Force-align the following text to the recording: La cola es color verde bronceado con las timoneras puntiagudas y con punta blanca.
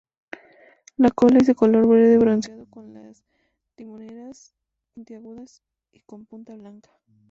La 0.97 1.11
cola 1.11 1.37
es 1.37 1.55
color 1.55 1.87
verde 1.87 2.17
bronceado 2.17 2.65
con 2.71 2.91
las 2.91 3.23
timoneras 3.75 4.55
puntiagudas 4.95 5.61
y 5.91 5.99
con 6.01 6.25
punta 6.25 6.55
blanca. 6.55 6.89